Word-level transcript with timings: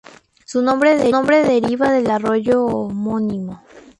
Su 0.45 0.63
nombre 0.63 0.97
deriva 1.45 1.91
del 1.91 2.09
arroyo 2.09 2.65
homónimo. 2.65 3.63